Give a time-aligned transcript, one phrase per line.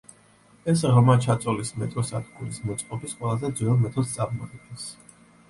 [0.71, 4.89] ეს ღრმა ჩაწოლის მეტროსადგურის მოწყობის ყველაზე ძველ მეთოდს წარმოადგენს.